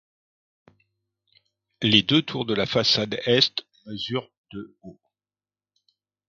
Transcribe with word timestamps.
Les 1.83 2.01
deux 2.01 2.23
tours 2.23 2.45
de 2.47 2.55
la 2.55 2.65
façade 2.65 3.21
est 3.27 3.63
mesurent 3.85 4.31
de 4.51 4.75
haut. 4.81 4.99